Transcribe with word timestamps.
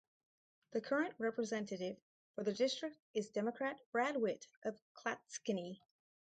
The 0.71 0.81
current 0.81 1.13
representative 1.19 1.95
for 2.33 2.43
the 2.43 2.53
district 2.55 2.97
is 3.13 3.29
Democrat 3.29 3.79
Brad 3.91 4.17
Witt 4.17 4.47
of 4.63 4.81
Clatskanie. 4.95 5.79